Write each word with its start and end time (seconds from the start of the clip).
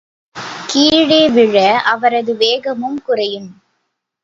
கீழேவிழ 0.67 1.55
அவரது 1.85 2.35
வேகமும் 2.35 3.01
குறையும். 3.03 3.49